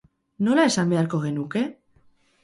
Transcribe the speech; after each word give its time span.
Nola 0.45 0.63
esan 0.69 0.93
beharko 0.93 1.19
genuke? 1.25 1.63